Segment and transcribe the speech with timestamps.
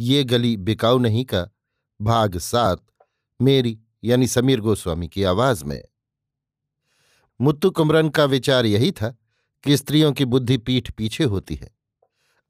[0.00, 1.50] ये गली बिकाऊ नहीं का
[2.00, 2.86] भाग सात
[3.42, 5.84] मेरी यानी समीर गोस्वामी की आवाज़ में।
[7.40, 9.16] मुत्तु कुमरन का विचार यही था
[9.64, 11.78] कि स्त्रियों की बुद्धि पीठ पीछे होती है।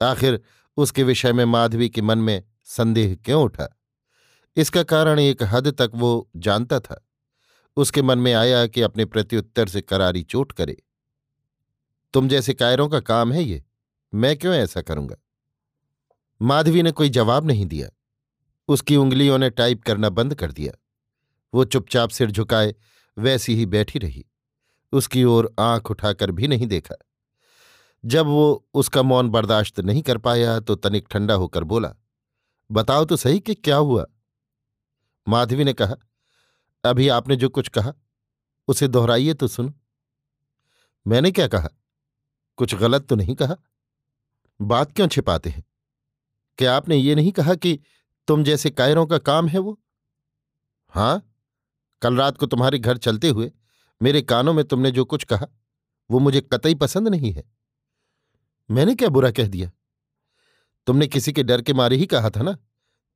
[0.02, 0.40] आखिर
[0.76, 3.80] उसके विषय में माधवी के मन में संदेह क्यों उठा?
[4.56, 7.08] इसका कारण एक हद तक वो जानता था।
[7.76, 10.82] उसके मन में आया कि अपने प्रत्युत्तर से करारी चोट करे।
[12.12, 13.64] तुम जैसे कायरों का काम है ये,
[14.14, 15.16] मैं क्यों ऐसा करूँगा?
[16.42, 17.88] माधवी ने कोई जवाब नहीं दिया।
[18.68, 20.72] उसकी उंगलियों ने टाइप करना बंद कर दिया।
[21.54, 22.74] वो चुपचाप सिर झुकाए,
[23.18, 24.24] वैसी ही बैठी रही।
[24.92, 26.94] उसकी ओर आँख उठाकर भी नहीं देखा।
[28.04, 31.94] जब वो उसका मौन बर्दाश्त नहीं कर पाया तो तनिक ठंडा होकर बोला,
[32.70, 34.06] बताओ तो सही कि क्या हुआ?
[35.28, 35.94] माधवी ने कहा,
[36.84, 37.92] अभी आपने जो कुछ कहा,
[38.68, 39.74] उसे दोहराइए तो सुनो।
[41.06, 41.68] मैंने क्या कहा?
[42.56, 43.56] कुछ गलत तो नहीं कहा?
[44.60, 45.64] बात क्यों छिपाते हैं?
[46.58, 47.80] क्या आपने ये नहीं कहा कि
[48.28, 49.80] तुम जैसे कायरों का काम है वो?
[50.88, 51.30] हाँ
[52.02, 53.52] कल रात को तुम्हारे घर चलते हुए
[54.02, 55.46] मेरे कानों में तुमने जो कुछ कहा,
[56.10, 57.44] वो मुझे कतई पसंद नहीं है।
[58.70, 59.70] मैंने क्या बुरा कह दिया?
[60.86, 62.56] तुमने किसी के डर के मारे ही कहा था ना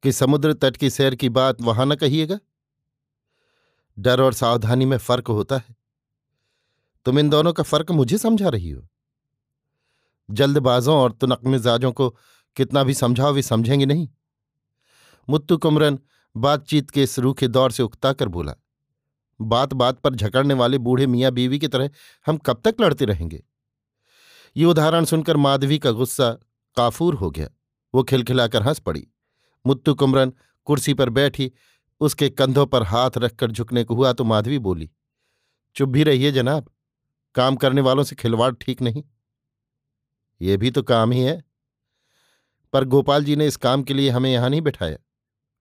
[0.02, 2.38] कि समुद्र तट की सैर की बात वहाँ न कहिएगा?
[3.98, 5.76] डर और सावधानी में फ़र्क होता है।
[7.04, 8.88] तुम इन दोनों का फ़र्क मुझे समझा रही हो।
[10.30, 12.16] जल्दबाजों और तुनक मिजाजों को
[12.58, 14.08] कितना भी समझाओ, वे समझेंगे नहीं।
[15.28, 15.98] मुत्तु कुमरन
[16.34, 18.54] बातचीत के इस रूखे दौर से उकता कर बोला,
[19.40, 21.90] बात बात पर झकड़ने वाले बूढ़े मियाँ बीवी की तरह
[22.26, 23.42] हम कब तक लड़ते रहेंगे?
[24.56, 26.30] ये उदाहरण सुनकर माधवी का गुस्सा
[26.76, 27.48] काफूर हो गया।
[27.94, 29.06] वो खिलखिलाकर हंस पड़ी।
[29.64, 30.32] मुत्तु कुमरन
[30.66, 31.50] कुर्सी पर बैठी,
[32.00, 34.90] उसके कंधों पर हाथ रखकर झुकने को हुआ तो माधवी बोली,
[35.76, 36.70] चुप भी रहिए जनाब,
[37.34, 39.02] काम करने वालों से खिलवाड़ ठीक नहीं।
[40.40, 41.42] ये भी तो काम ही है।
[42.72, 44.96] पर गोपाल जी ने इस काम के लिए हमें यहाँ नहीं बिठाया।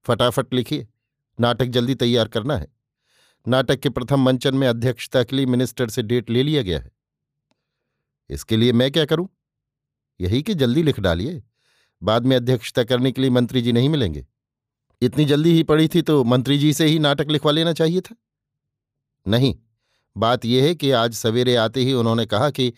[0.06, 0.88] फटाफट लिखिए।
[1.40, 2.68] नाटक जल्दी तैयार करना है।
[3.48, 6.92] नाटक के प्रथम मंचन में अध्यक्षता के लिए मिनिस्टर से डेट ले लिया गया है।
[8.30, 9.28] इसके लिए मैं क्या करूँ?
[10.22, 11.44] यही कि जल्दी लिख डालिए।
[12.04, 14.26] बाद में अध्यक्षता करने के लिए मंत्री जी नहीं मिलेंगे।
[15.02, 18.16] इतनी जल्दी ही पड़ी थी तो मंत्री जी से ही नाटक लिखवा लेना चाहिए था।
[19.28, 19.56] नहीं,
[20.18, 22.74] बात यह है कि आज सवेरे आते ही उन्होंने कहा कि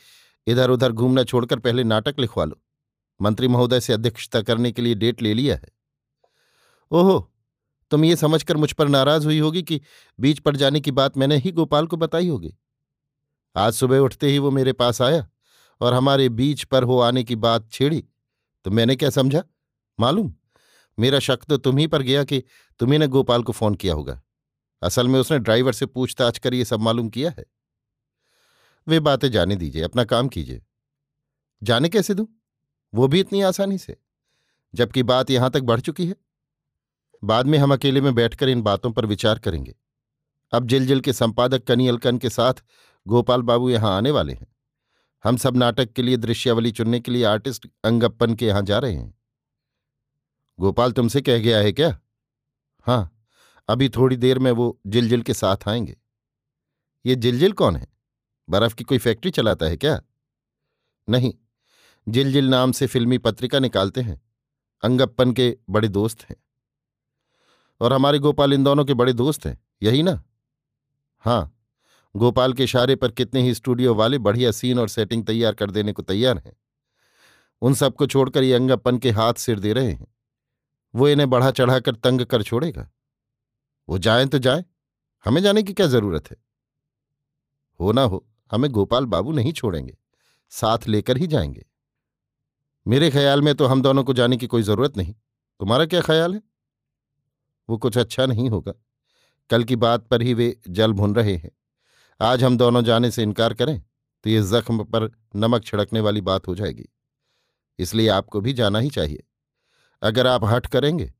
[0.47, 2.61] इधर उधर घूमना छोड़कर पहले नाटक लिखवा लो।
[3.21, 5.69] मंत्री महोदय से अध्यक्षता करने के लिए डेट ले लिया है।
[6.91, 7.31] ओहो,
[7.91, 9.81] तुम ये समझकर मुझ पर नाराज़ हुई होगी कि
[10.19, 12.55] बीच पर जाने की बात मैंने ही गोपाल को बताई होगी।
[13.55, 15.29] आज सुबह उठते ही वो मेरे पास आया
[15.81, 18.05] और हमारे बीच पर हो आने की बात छेड़ी
[18.65, 19.43] तो मैंने क्या समझा?
[19.99, 20.33] मालूम।
[20.99, 22.43] मेरा शक तो तुम ही पर गया कि
[22.79, 24.21] तुम्ही गोपाल को फ़ोन किया होगा।
[24.81, 27.45] असल में उसने ड्राइवर से पूछताछ कर ये सब मालूम किया है।
[28.87, 30.61] वे बातें जाने दीजिए, अपना काम कीजिए।
[31.63, 32.38] जाने कैसे दूँ?
[32.93, 33.97] वो भी इतनी आसानी से,
[34.75, 36.15] जबकि बात यहाँ तक बढ़ चुकी है।
[37.23, 39.75] बाद में हम अकेले में बैठकर इन बातों पर विचार करेंगे।
[40.53, 42.53] अब जिलजिल के संपादक कनियलकन के साथ
[43.07, 44.47] गोपाल बाबू यहाँ आने वाले हैं।
[45.23, 48.93] हम सब नाटक के लिए दृश्यावली चुनने के लिए आर्टिस्ट अंगप्पन के यहाँ जा रहे
[48.93, 49.13] हैं।
[50.59, 51.99] गोपाल, तुमसे कह गया है क्या?
[52.87, 53.15] हाँ
[53.69, 55.97] अभी थोड़ी देर में वो जिलजिल के साथ आएँगे।
[57.05, 57.87] ये जिलजिल कौन है?
[58.49, 60.01] बर्फ़ की कोई फैक्ट्री चलाता है क्या?
[61.09, 61.33] नहीं
[62.09, 64.21] जिल जिल नाम से फिल्मी पत्रिका निकालते हैं।
[64.83, 66.35] अंगप्पन के बड़े दोस्त हैं।
[67.81, 70.23] और हमारे गोपाल इन दोनों के बड़े दोस्त हैं। यही ना?
[71.19, 71.55] हाँ।
[72.15, 75.91] गोपाल के इशारे पर कितने ही स्टूडियो वाले बढ़िया सीन और सेटिंग तैयार कर देने
[75.91, 76.57] को तैयार हैं।
[77.61, 80.07] उन सबको छोड़कर ये अंगप्पन के हाथ सिर दे रहे हैं।
[80.95, 82.91] वो इन्हें बढ़ा चढ़ाकर तंग कर छोड़ेगा।
[83.89, 84.65] वो जाए तो जाए।
[85.25, 86.37] हमें जाने की क्या ज़रूरत है?
[87.79, 89.97] हो ना हो, हमें गोपाल बाबू नहीं छोड़ेंगे।
[90.49, 91.68] साथ लेकर ही जाएँगे।
[92.89, 95.13] मेरे ख्याल में तो हम दोनों को जाने की कोई ज़रूरत नहीं।
[95.59, 96.41] तुम्हारा क्या ख्याल है?
[97.69, 98.73] वो कुछ अच्छा नहीं होगा।
[99.49, 101.51] कल की बात पर ही वे जल भुन रहे हैं।
[102.19, 103.79] आज हम दोनों जाने से इनकार करें
[104.23, 106.85] तो ये जख्म पर नमक छिड़कने वाली बात हो जाएगी।
[107.79, 109.23] इसलिए आपको भी जाना ही चाहिए।
[110.01, 111.13] अगर आप हट करेंगे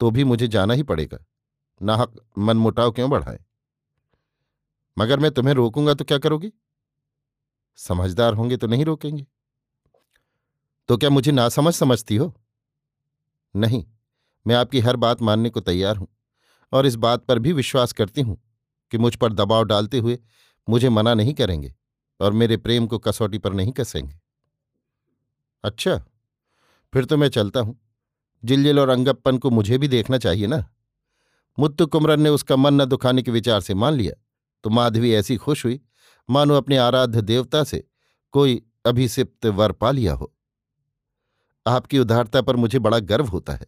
[0.00, 1.18] तो भी मुझे जाना ही पड़ेगा।
[1.80, 3.40] नाहक, मनमुटाव क्यों बढ़ाए?
[4.96, 6.52] मगर मैं तुम्हें रोकूँगा तो क्या करोगी?
[7.78, 9.26] समझदार होंगे तो नहीं रोकेंगे।
[10.88, 12.34] तो क्या मुझे नासमझ समझती हो?
[13.56, 13.84] नहीं,
[14.46, 16.08] मैं आपकी हर बात मानने को तैयार हूँ
[16.72, 18.42] और इस बात पर भी विश्वास करती हूँ
[18.90, 20.18] कि मुझ पर दबाव डालते हुए
[20.68, 21.74] मुझे मना नहीं करेंगे
[22.20, 24.20] और मेरे प्रेम को कसौटी पर नहीं कसेंगे।
[25.64, 26.04] अच्छा
[26.92, 27.78] फिर तो मैं चलता हूँ।
[28.44, 30.64] जिलजिल और अंगप्पन को मुझे भी देखना चाहिए ना।
[31.58, 34.12] मुत्तु कुमरन ने उसका मन न दुखाने के विचार से मान लिया।
[34.64, 35.80] तो माधवी ऐसी खुश हुई,
[36.30, 37.88] मानो अपने आराध्य देवता से
[38.32, 40.34] कोई अभिसिप्त वर पा लिया हो।
[41.66, 43.66] आपकी उदारता पर मुझे बड़ा गर्व होता है।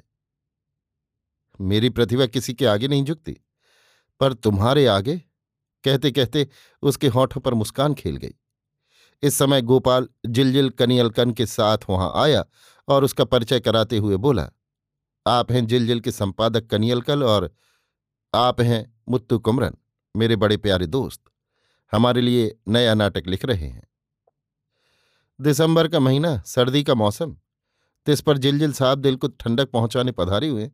[1.60, 3.37] मेरी प्रतिभा किसी के आगे नहीं झुकती,
[4.20, 5.16] पर तुम्हारे आगे
[5.84, 6.46] कहते कहते
[6.82, 8.34] उसके होठों पर मुस्कान खेल गई।
[9.22, 12.44] इस समय गोपाल जिलजिल कनियलकन के साथ वहाँ आया
[12.88, 14.48] और उसका परिचय कराते हुए बोला,
[15.26, 17.50] आप हैं जिलजिल के संपादक कनियलकल और
[18.34, 19.76] आप हैं मुत्तु कुमरन,
[20.14, 21.20] मेरे बड़े प्यारे दोस्त।
[21.93, 23.88] हमारे लिए नया नाटक लिख रहे हैं।
[25.40, 27.36] दिसंबर का महीना, सर्दी का मौसम
[28.06, 30.70] तिस पर जिलजिल साहब दिल को ठंडक पहुँचाने पधारे हुए।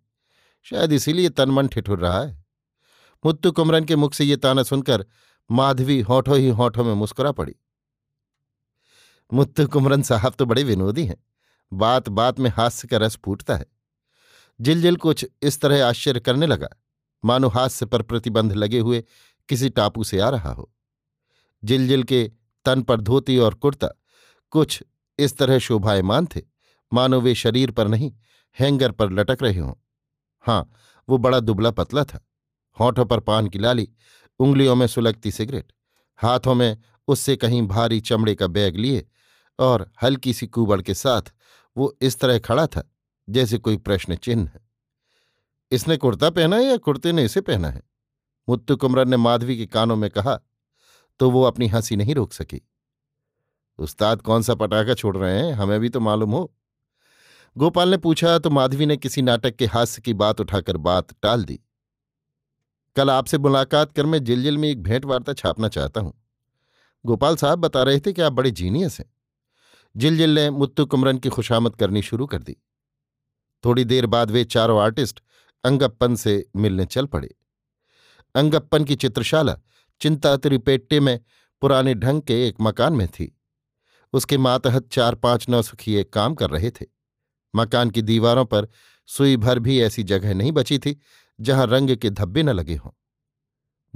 [0.63, 2.45] शायद इसीलिए तनमन ठिठुर रहा है।
[3.27, 5.07] मुत्तु कुमरन के मुख से ये ताना सुनकर
[5.51, 7.57] माधवी होठों ही होठों में मुस्कुरा पड़ी।
[9.33, 11.25] मुत्तु कुमरन साहब तो बड़े विनोदी हैं।
[11.73, 13.67] बात बात में हास्य का रस फूटता है।
[14.61, 16.69] जिलजिल कुछ इस तरह आश्चर्य करने लगा।
[17.25, 19.05] मानो हास्य पर प्रतिबंध लगे हुए
[19.49, 20.73] किसी टापू से आ रहा हो।
[21.65, 22.33] जिलजिल के
[22.65, 23.89] तन पर धोती और कुर्ता
[24.51, 24.85] कुछ
[25.19, 26.56] इस तरह शोभायमान थे।
[26.93, 28.13] मानो वे शरीर पर नहीं,
[28.57, 29.75] हैंगर पर लटक रहे हों।
[30.45, 30.71] हाँ
[31.09, 32.21] वो बड़ा दुबला पतला था।
[32.81, 33.89] होठों पर पान की लाली,
[34.39, 35.73] उंगलियों में सुलगती सिगरेट,
[36.17, 36.77] हाथों में
[37.09, 39.07] उससे कहीं भारी चमड़े का बैग लिए
[39.59, 41.23] और हल्की सी कुबड़ के साथ
[41.77, 42.91] वो इस तरह खड़ा था
[43.29, 44.51] जैसे कोई प्रश्न चिन्ह
[45.73, 47.83] इसने कुर्ता पहना है या कुर्ते ने इसे पहना है?
[48.49, 50.39] मुत्तु कुमरन ने माधवी के कानों में कहा
[51.19, 52.61] तो वो अपनी हँसी नहीं रोक सकी।
[53.79, 55.53] उस्ताद कौन सा पटाखा छोड़ रहे हैं?
[55.53, 56.53] हमें भी तो मालूम हो।
[57.59, 61.45] गोपाल ने पूछा तो माधवी ने किसी नाटक के हास्य की बात उठाकर बात टाल
[61.45, 61.61] दी?
[62.97, 66.23] कल आपसे मुलाकात कर मैं जिलजिल में एक भेंट वार्ता छापना चाहता हूँ।
[67.07, 69.13] गोपाल साहब बता रहे थे कि आप बड़े जीनियस हैं।
[69.97, 72.57] जिलजिल ने मुत्तु कुमरन की खुशामद करनी शुरू कर दी।
[73.65, 75.21] थोड़ी देर बाद वे चारों आर्टिस्ट
[75.65, 77.35] अंगप्पन से मिलने चल पड़े।
[78.35, 79.57] अंगप्पन की चित्रशाला
[80.01, 81.21] चिंता त्रिपेट्टे में
[81.61, 83.39] पुराने ढंग के एक मकान में थी।
[84.13, 86.96] उसके मातहत चार पाँच नौसुखिए काम कर रहे थे।
[87.57, 88.69] मकान की दीवारों पर
[89.07, 91.01] सुई भर भी ऐसी जगह नहीं बची थी,
[91.41, 92.91] जहाँ रंग के धब्बे न लगे हों।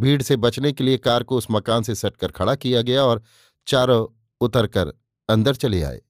[0.01, 3.23] भीड़ से बचने के लिए कार को उस मकान से सटकर खड़ा किया गया और
[3.67, 4.07] चारों
[4.41, 4.93] उतरकर
[5.29, 6.03] अंदर चले आए।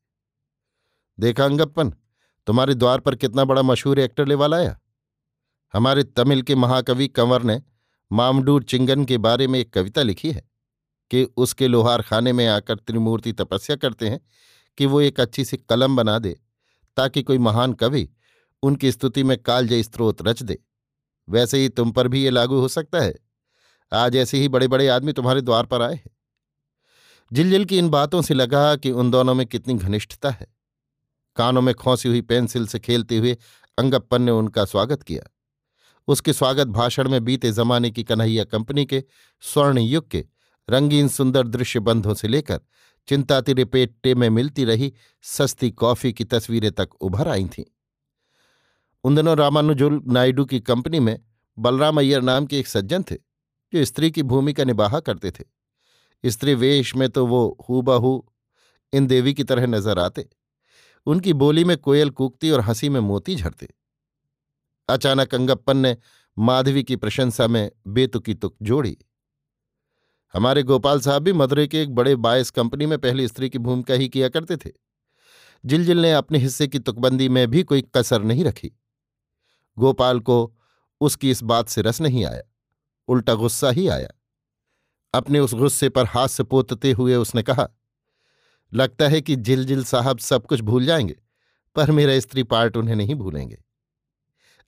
[1.20, 1.90] देखा, अंगप्पन,
[2.46, 4.80] तुम्हारे द्वार पर कितना बड़ा मशहूर एक्टर लेवाल आया।
[5.72, 7.62] हमारे तमिल के महाकवि कंवर ने
[8.12, 10.50] मामडूर चिंगन के बारे में एक कविता लिखी है
[11.10, 14.20] कि उसके लोहार खाने में आकर त्रिमूर्ति तपस्या करते हैं
[14.78, 16.40] कि वो एक अच्छी सी कलम बना दे
[16.96, 18.08] ताकि कोई महान कवि
[18.62, 20.58] उनकी स्तुति में कालजय स्त्रोत रच दे।
[21.28, 23.14] वैसे ही तुम पर भी ये लागू हो सकता है।
[23.92, 26.10] आज ऐसे ही बड़े बड़े आदमी तुम्हारे द्वार पर आए हैं।
[27.32, 30.46] जिलजिल की इन बातों से लगा कि उन दोनों में कितनी घनिष्ठता है।
[31.36, 33.36] कानों में खोसी हुई पेंसिल से खेलते हुए
[33.78, 35.22] अंगप्पन ने उनका स्वागत किया।
[36.08, 39.04] उसके स्वागत भाषण में बीते जमाने की कन्हैया कंपनी के
[39.40, 40.26] स्वर्ण युग के
[40.70, 42.60] रंगीन सुंदर दृश्य बंधों से लेकर
[43.08, 47.64] चिंताती रिपेटे में मिलती रही सस्ती कॉफ़ी की तस्वीरें तक उभर आई थीं।
[49.04, 51.18] उन दिनों रामानुजुल नायडू की कंपनी में
[51.58, 53.14] बलराम अय्यर नाम के एक सज्जन थे,
[53.72, 55.44] जो स्त्री की भूमिका निबाहा करते थे।
[56.24, 58.28] स्त्री वेश में तो वो हूबहू,
[58.92, 60.28] इन देवी की तरह नज़र आते।
[61.06, 63.68] उनकी बोली में कोयल कूकती और हँसी में मोती झरते
[64.88, 65.96] अचानक अंगप्पन ने
[66.38, 68.98] माधवी की प्रशंसा में बेतुकी तुक जोड़ी।
[70.34, 73.94] हमारे गोपाल साहब भी मदुरई के एक बड़े बायस कंपनी में पहली स्त्री की भूमिका
[73.94, 74.70] ही किया करते थे।
[75.64, 78.70] जिलजिल ने अपने हिस्से की तुकबंदी में भी कोई कसर नहीं रखी।
[79.78, 80.56] गोपाल को
[81.00, 82.42] उसकी इस बात से रस नहीं आया,
[83.08, 84.08] उल्टा गुस्सा ही आया।
[85.14, 87.68] अपने उस गुस्से पर हाथ से पोतते हुए उसने कहा,
[88.72, 91.16] लगता है कि जिलजिल साहब सब कुछ भूल जाएँगे,
[91.76, 93.64] पर मेरा स्त्री पार्ट उन्हें नहीं भूलेंगे।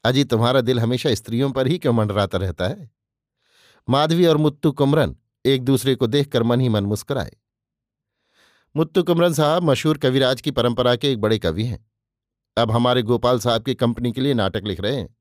[0.04, 2.90] अजी, तुम्हारा दिल हमेशा स्त्रियों पर ही क्यों मंडराता रहता है?
[3.88, 7.32] माधवी और मुत्तु कुमरन एक दूसरे को देखकर मन ही मन मुस्कुराए।
[8.76, 11.90] मुत्तु कुमरन साहब मशहूर कविराज की परंपरा के एक बड़े कवि हैं।
[12.56, 15.16] अब हमारे गोपाल साहब की कंपनी के लिए नाटक लिख रहे हैं।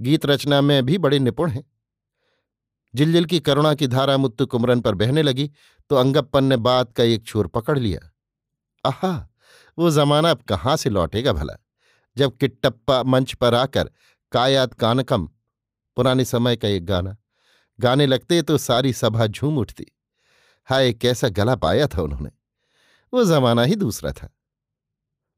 [0.00, 1.72] गीत रचना में भी बड़े निपुण हैं।
[2.94, 5.50] जिलजिल की करुणा की धारा मुत्तु कुमरन पर बहने लगी
[5.90, 8.12] तो अंगप्पन ने बात का एक छोर पकड़ लिया।
[8.88, 9.28] आहा,
[9.78, 11.54] वो जमाना अब कहाँ से लौटेगा भला?
[12.16, 13.90] जब किट्टप्पा मंच पर आकर
[14.32, 15.26] कायात कानकम,
[15.96, 17.16] पुराने समय का एक गाना।
[17.82, 19.86] गाने लगते तो सारी सभा झूम उठती।
[20.64, 22.30] हाय, कैसा गला पाया था उन्होंने।
[23.14, 24.36] वो जमाना ही दूसरा था।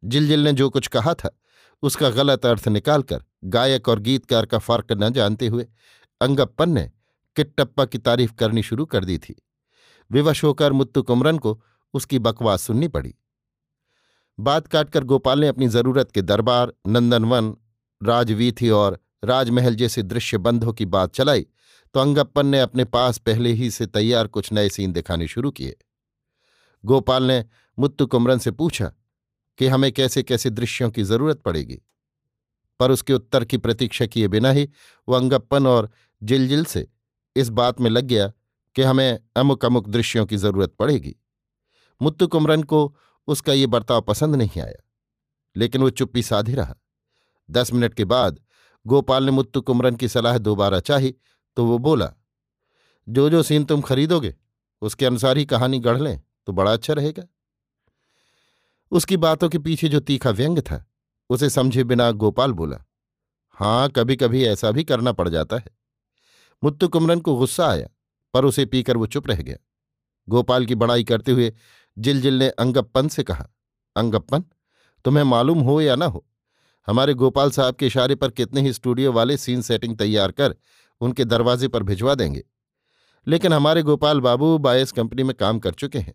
[0.05, 1.39] जिलजिल ने जो कुछ कहा था,
[1.83, 5.67] उसका गलत अर्थ निकालकर गायक और गीतकार का फ़र्क न जानते हुए
[6.21, 6.91] अंगप्पन ने
[7.37, 9.43] किट्टप्पा की तारीफ़ करनी शुरू कर दी थी।
[10.11, 13.15] विवश होकर मुत्तु कुमरन को उसकी बकवास सुननी पड़ी।
[14.41, 17.57] बात काटकर गोपाल ने अपनी ज़रूरत के दरबार, नंदनवन,
[18.03, 21.47] राजवीथी और राजमहल जैसे दृश्य बंधों की बात चलाई
[21.95, 25.77] तो अंगप्पन ने अपने पास पहले ही से तैयार कुछ नए सीन दिखाने शुरू किए।
[26.85, 27.45] गोपाल ने
[27.79, 28.93] मुत्तु कुमरन से पूछा
[29.59, 31.81] कि हमें कैसे कैसे दृश्यों की ज़रूरत पड़ेगी?
[32.81, 34.69] पर उसके उत्तर की प्रतीक्षा किए बिना ही
[35.09, 35.91] वो अंगप्पन और
[36.23, 36.87] जिलजिल से
[37.37, 38.33] इस बात में लग गया
[38.77, 41.15] कि हमें अमुक अमुक दृश्यों की ज़रूरत पड़ेगी।
[42.01, 42.97] मुत्तु कुमरन को
[43.29, 44.83] उसका ये बर्ताव पसंद नहीं आया,
[45.57, 46.75] लेकिन वो चुप्पी साधे रहा।
[47.49, 48.41] दस मिनट के बाद
[48.87, 51.15] गोपाल ने मुत्तु कुमरन की सलाह दोबारा चाही
[51.57, 52.13] तो वो बोला
[53.07, 54.35] जो जो सीन तुम खरीदोगे,
[54.83, 57.23] उसके अनुसार ही कहानी गढ़ लें तो बड़ा अच्छा रहेगा।
[58.93, 60.85] उसकी बातों के पीछे जो तीखा व्यंग था,
[61.31, 62.85] उसे समझे बिना गोपाल बोला
[63.57, 65.71] हाँ कभी कभी ऐसा भी करना पड़ जाता है।
[66.63, 67.89] मुत्तु कुमरन को गुस्सा आया,
[68.35, 69.57] पर उसे पीकर वो चुप रह गया।
[70.29, 71.53] गोपाल की बड़ाई करते हुए
[71.97, 73.47] जिलजिल ने अंगप्पन से कहा,
[73.97, 74.45] अंगप्पन,
[75.05, 76.25] तुम्हें मालूम हो या ना हो,
[76.89, 80.57] हमारे गोपाल साहब के इशारे पर कितने ही स्टूडियो वाले सीन सेटिंग तैयार कर
[81.01, 82.45] उनके दरवाजे पर भिजवा देंगे।
[83.27, 86.15] लेकिन हमारे गोपाल बाबू बायस कंपनी में काम कर चुके हैं।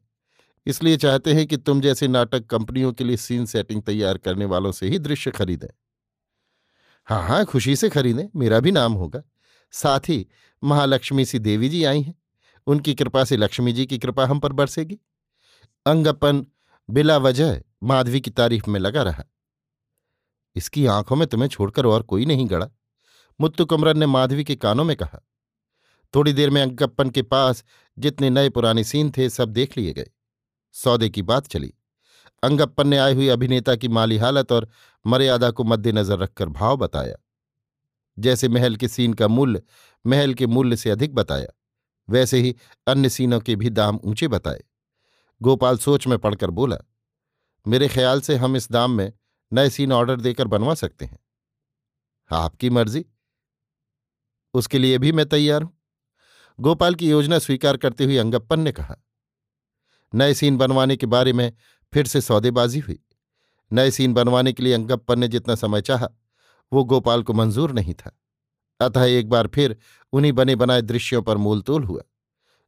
[0.65, 4.71] इसलिए चाहते हैं कि तुम जैसे नाटक कंपनियों के लिए सीन सेटिंग तैयार करने वालों
[4.71, 5.67] से ही दृश्य खरीदें।
[7.05, 9.23] हाँ हाँ खुशी से खरीदें, मेरा भी नाम होगा।
[9.71, 10.27] साथ ही
[10.63, 12.15] महालक्ष्मी सी देवी जी आई हैं।
[12.67, 14.99] उनकी कृपा से लक्ष्मी जी की कृपा हम पर बरसेगी।
[15.85, 16.45] अंगपन
[16.89, 19.25] बिला वजह माधवी की तारीफ़ में लगा रहा।
[20.55, 22.69] इसकी आँखों में तुम्हें छोड़कर और कोई नहीं गड़ा।
[23.39, 25.19] मुत्तु कुमरन ने माधवी के कानों में कहा,
[26.13, 27.63] थोड़ी देर में अंगप्पन के पास
[27.97, 30.09] जितने नए पुराने सीन थे सब देख लिए गए।
[30.75, 31.73] सौदे की बात चली।
[32.43, 34.67] अंगप्पन ने आई हुई अभिनेता की माली हालत और
[35.05, 37.15] मर्यादा को मद्देनजर रखकर भाव बताया।
[38.19, 39.61] जैसे महल के सीन का मूल्य,
[40.05, 41.47] महल के मूल्य से अधिक बताया,
[42.09, 42.55] वैसे ही
[42.87, 44.63] अन्य सीनों के भी दाम ऊँचे बताए।
[45.41, 46.77] गोपाल सोच में पड़कर बोला,
[47.67, 49.11] मेरे ख्याल से हम इस दाम में
[49.53, 51.19] नए सीन ऑर्डर देकर बनवा सकते हैं।
[52.31, 53.05] आपकी मर्ज़ी।
[54.53, 55.77] उसके लिए भी मैं तैयार हूँ।
[56.59, 58.95] गोपाल की योजना स्वीकार करते हुए अंगप्पन ने कहा,
[60.13, 61.51] नए सीन बनवाने के बारे में
[61.93, 62.99] फिर से सौदेबाजी हुई।
[63.71, 66.09] नए सीन बनवाने के लिए अंगप्पन ने जितना समय चाहा,
[66.71, 68.15] वो गोपाल को मंजूर नहीं था।
[68.79, 69.77] अतः एक बार फिर
[70.13, 72.01] उन्हीं बने बनाए दृश्यों पर मूलतोल हुआ।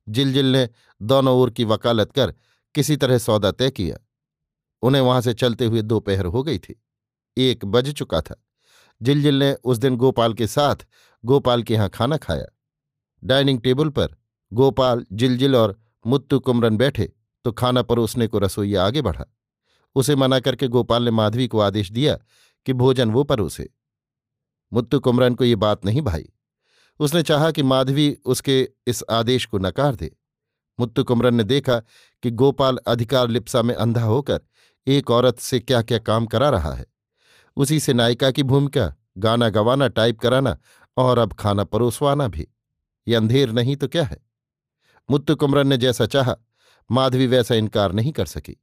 [0.08, 0.70] जिलजिल ने
[1.02, 2.34] दोनों ओर की वकालत कर
[2.76, 3.98] किसी तरह सौदा तय किया।
[4.82, 6.82] उन्हें वहाँ से चलते हुए दोपहर हो गई थी।
[7.38, 8.42] एक बज चुका था।
[9.01, 10.75] जिलजिल ने उस दिन गोपाल के साथ
[11.24, 12.46] गोपाल के यहाँ खाना खाया।
[13.24, 14.15] डाइनिंग टेबल पर
[14.51, 17.12] गोपाल, जिलजिल और मुत्तु कुमरन बैठे
[17.46, 19.25] तो खाना परोसने को रसोईया आगे बढ़ा।
[19.96, 22.17] उसे मना करके गोपाल ने माधवी को आदेश दिया
[22.65, 23.70] कि भोजन वो परोसे।
[24.72, 26.29] मुत्तु कुमरन को ये बात नहीं भाई।
[27.00, 30.12] उसने चाहा कि माधवी उसके इस आदेश को नकार दे।
[30.79, 31.79] मुत्तु कुमरन ने देखा
[32.24, 34.39] कि गोपाल अधिकार लिप्सा में अंधा होकर
[34.88, 36.86] एक औरत से क्या क्या काम करा रहा है।
[37.55, 40.58] उसी से नायिका की भूमिका, गाना गवाना टाइप कराना
[40.98, 42.48] और अब खाना परोसवाना भी।
[43.08, 44.17] ये अंधेर नहीं तो क्या है?
[45.10, 46.36] मुत्तु कुमरन ने जैसा चाहा,
[46.91, 48.58] माधवी वैसा इनकार नहीं कर सकी।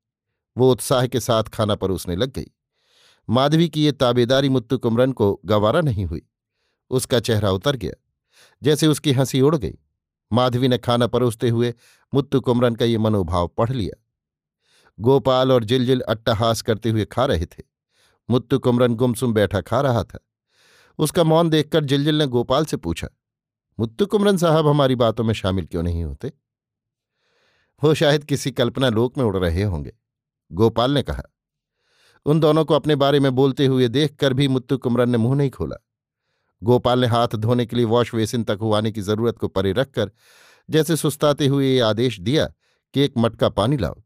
[0.57, 2.47] वो उत्साह के साथ खाना परोसने लग गई।
[3.31, 6.23] माधवी की ये ताबेदारी मुत्तु कुमरन को गवारा नहीं हुई।
[6.91, 7.93] उसका चेहरा उतर गया,
[8.63, 9.79] जैसे उसकी हँसी उड़ गई।
[10.33, 11.75] माधवी ने खाना परोसते हुए
[12.15, 14.03] मुत्तु कुमरन का ये मनोभाव पढ़ लिया।
[15.01, 17.63] गोपाल और जिलजिल अट्टहास करते हुए खा रहे थे।
[18.29, 20.19] मुत्तु कुमरन गुमसुम बैठा खा रहा था।
[20.99, 23.09] उसका मौन देखकर जिलजिल ने गोपाल से पूछा,
[23.79, 26.33] मुत्तु कुमरन साहब हमारी बातों में शामिल क्यों नहीं होते?
[27.83, 29.93] वो शायद किसी कल्पना लोक में उड़ रहे होंगे,
[30.51, 31.23] गोपाल ने कहा।
[32.27, 35.51] उन दोनों को अपने बारे में बोलते हुए देखकर भी मुत्तु कुमरन ने मुँह नहीं
[35.51, 35.77] खोला।
[36.63, 40.11] गोपाल ने हाथ धोने के लिए वॉश बेसिन तक हुआने की ज़रूरत को परे रखकर
[40.69, 42.47] जैसे सुस्ताते हुए ये आदेश दिया
[42.95, 44.03] कि एक मटका पानी लाओ।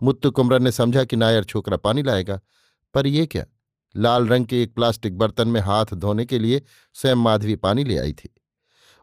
[0.00, 2.40] मुत्तु कुमरन ने समझा कि नायर छोकरा पानी लाएगा।
[2.94, 3.44] पर यह क्या?
[3.96, 6.62] लाल रंग के एक प्लास्टिक बर्तन में हाथ धोने के लिए
[6.94, 8.28] स्वयं माधवी पानी ले आई थी।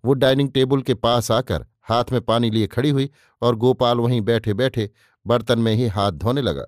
[0.06, 3.10] वो डाइनिंग टेबल के पास आकर हाथ में पानी लिए खड़ी हुई
[3.41, 4.89] और गोपाल वहीं बैठे बैठे
[5.27, 6.65] बर्तन में ही हाथ धोने लगा।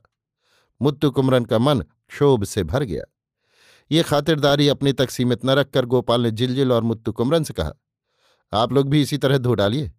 [0.81, 3.03] मुत्तु कुमरन का मन क्षोभ से भर गया।
[3.91, 7.73] ये खातिरदारी अपने तक सीमित न रखकर गोपाल ने जिलजिल और मुत्तु कुमरन से कहा,
[8.53, 9.91] आप लोग भी इसी तरह धो डालिए।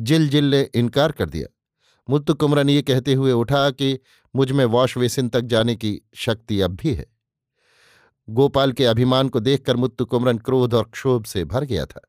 [0.00, 1.46] जिल जिल ने इनकार कर दिया।
[2.10, 3.98] मुत्तु कुमरन ये कहते हुए उठा कि
[4.36, 7.06] मुझमें वॉश बेसिन तक जाने की शक्ति अब भी है।
[8.28, 12.00] गोपाल के अभिमान को देखकर मुत्तु कुमरन क्रोध और क्षोभ से भर गया था।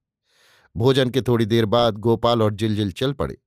[0.78, 3.38] भोजन के थोड़ी देर बाद गोपाल और जिलजिल चल पड़े।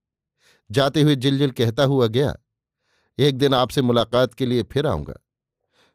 [0.71, 2.37] जाते हुए जिलजिल कहता हुआ गया,
[3.19, 5.15] एक दिन आपसे मुलाकात के लिए फिर आऊँगा।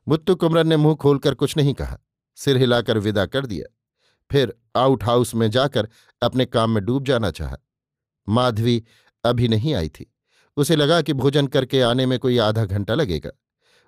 [0.08, 2.00] मुत्तु कुमरन ने मुँह खोलकर कुछ नहीं कहा।
[2.36, 3.76] सिर हिलाकर विदा कर दिया।
[4.32, 5.90] फिर आउट हाउस में जाकर
[6.22, 7.58] अपने काम में डूब जाना चाहा।
[8.30, 8.84] माधवी
[9.24, 10.15] अभी नहीं आई थी।
[10.58, 13.32] उसे लगा कि भोजन करके आने में कोई आधा घंटा लगेगा।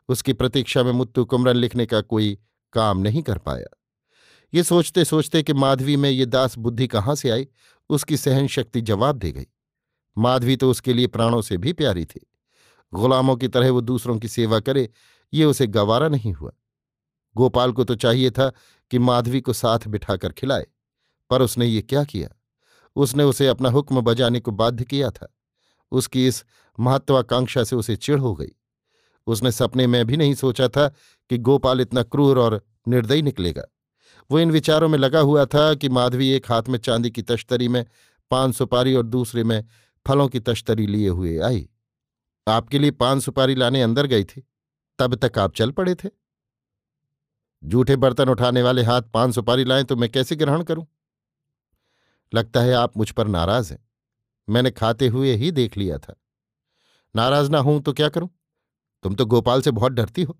[0.09, 2.37] उसकी प्रतीक्षा में मुत्तु कुमरन लिखने का कोई
[2.73, 3.77] काम नहीं कर पाया।
[4.53, 7.47] ये सोचते सोचते कि माधवी में ये दास बुद्धि कहाँ से आई,
[7.89, 9.47] उसकी सहन शक्ति जवाब दे गई।
[10.17, 12.27] माधवी तो उसके लिए प्राणों से भी प्यारी थी।
[12.93, 14.89] गुलामों की तरह वो दूसरों की सेवा करे,
[15.33, 16.51] ये उसे गवारा नहीं हुआ।
[17.35, 18.51] गोपाल को तो चाहिए था
[18.91, 20.65] कि माधवी को साथ बिठाकर खिलाए,
[21.29, 22.29] पर उसने ये क्या किया?
[22.95, 25.36] उसने उसे अपना हुक्म बजाने को बाध्य किया था।
[25.91, 26.45] उसकी इस
[26.79, 28.49] महत्वाकांक्षा से उसे चिढ़ हो गई।
[29.27, 30.87] उसने सपने में भी नहीं सोचा था
[31.29, 33.63] कि गोपाल इतना क्रूर और निर्दयी निकलेगा।
[34.31, 37.67] वो इन विचारों में लगा हुआ था कि माधवी एक हाथ में चांदी की तश्तरी
[37.67, 37.85] में
[38.31, 39.65] पान सुपारी और दूसरे में
[40.07, 41.69] फलों की तश्तरी लिए हुए आई।
[42.47, 44.47] आपके लिए पान सुपारी लाने अंदर गई थी।
[44.99, 46.09] तब तक आप चल पड़े थे।
[47.63, 50.87] जूठे बर्तन उठाने वाले हाथ पान सुपारी लाए तो मैं कैसे ग्रहण करूँ?
[52.33, 53.86] लगता है आप मुझ पर नाराज़ हैं।
[54.49, 56.15] मैंने खाते हुए ही देख लिया था।
[57.15, 58.29] नाराज़ ना हूँ तो क्या करूँ?
[59.03, 60.39] तुम तो गोपाल से बहुत डरती हो।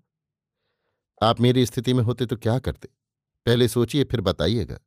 [1.22, 2.88] आप मेरी स्थिति में होते तो क्या करते?
[3.46, 4.78] पहले सोचिए, फिर बताइएगा।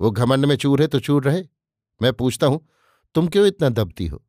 [0.00, 1.44] वो घमंड में चूर है तो चूर रहे।
[2.02, 2.68] मैं पूछता हूँ,
[3.14, 4.24] तुम क्यों इतना दबती हो?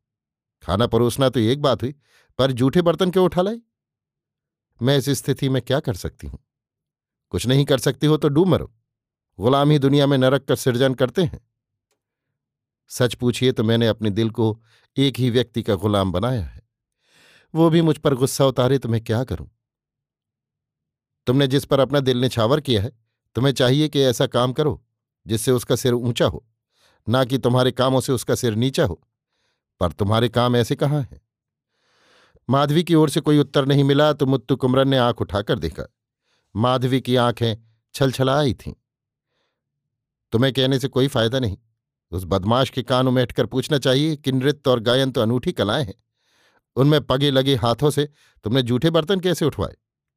[0.62, 1.94] खाना परोसना तो एक बात हुई,
[2.38, 3.62] पर जूठे बर्तन क्यों उठा लाई?
[4.82, 6.38] मैं इस स्थिति में क्या कर सकती हूँ?
[7.30, 8.74] कुछ नहीं कर सकती हो तो डूब मरो।
[9.40, 11.40] गुलाम ही दुनिया में नरक का सृजन करते हैं।
[12.88, 14.62] सच पूछिए तो मैंने अपने दिल को
[14.96, 16.62] एक ही व्यक्ति का गुलाम बनाया है।
[17.54, 19.50] वो भी मुझ पर गुस्सा उतारे तो मैं क्या करूँ?
[21.26, 22.92] तुमने जिस पर अपना दिल निछावर किया है,
[23.34, 24.84] तुम्हें चाहिए कि ऐसा काम करो,
[25.26, 26.46] जिससे उसका सिर ऊँचा हो,
[27.08, 29.02] ना कि तुम्हारे कामों से उसका सिर नीचा हो।
[29.80, 31.20] पर तुम्हारे काम ऐसे कहाँ हैं?
[32.50, 35.94] माधवी की ओर से कोई उत्तर नहीं मिला तो मुत्तु कुमरन ने आँख उठाकर देखा।
[36.56, 37.56] माधवी की आँखें
[37.94, 38.72] छलछला आई थीं।
[40.32, 41.58] तुम्हें कहने से कोई फ़ायदा नहीं।
[42.10, 45.94] उस बदमाश के कान उमेटकर पूछना चाहिए कि नृत्य और गायन तो अनूठी कलाएँ हैं।
[46.76, 48.08] उनमें पगे लगे हाथों से,
[48.44, 49.72] तुमने जूठे बर्तन कैसे उठवाए?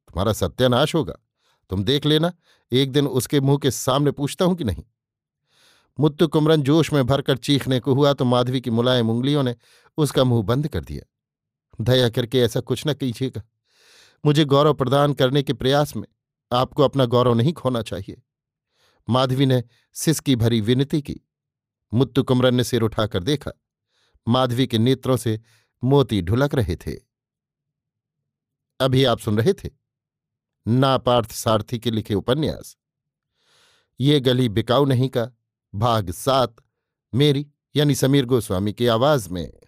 [0.08, 1.14] तुम्हारा सत्यानाश होगा।
[1.70, 2.32] तुम देख लेना,
[2.72, 4.84] एक दिन उसके मुँह के सामने पूछता हूँ कि नहीं।
[6.00, 9.56] मुत्तु कुमरन जोश में भरकर चीखने को हुआ तो माधवी की मुलायम उंगलियों ने
[9.96, 11.12] उसका मुँह बंद कर दिया।
[11.80, 13.42] दया करके ऐसा कुछ न कीजिएगा।
[14.26, 16.04] मुझे गौरव प्रदान करने के प्रयास में
[16.52, 18.22] आपको अपना गौरव नहीं खोना चाहिए।
[19.08, 21.20] माधवी ने सिसकी भरी विनती की।
[21.92, 23.50] मुत्तु कुमरन ने सिर उठाकर देखा।
[24.28, 25.40] माधवी के नेत्रों से
[25.84, 26.96] मोती ढुलक रहे थे।
[28.80, 29.70] अभी आप सुन रहे थे?
[30.68, 32.76] नापार्थ सारथी के लिखे उपन्यास।
[34.00, 35.30] ये गली बिकाऊ नहीं का,
[35.74, 36.56] भाग सात,
[37.14, 39.59] मेरी यानी समीर गोस्वामी की आवाज़ में।